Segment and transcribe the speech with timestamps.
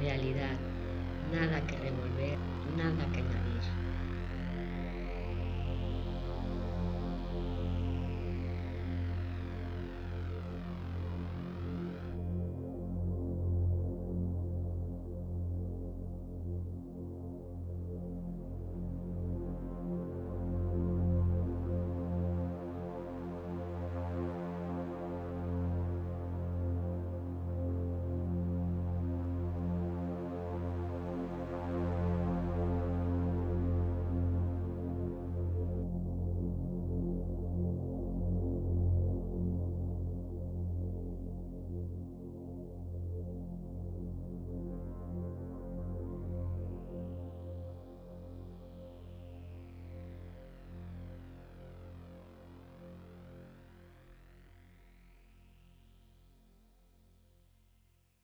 [0.00, 0.58] realidad,
[1.30, 2.38] nada que revolver,
[2.76, 3.09] nada.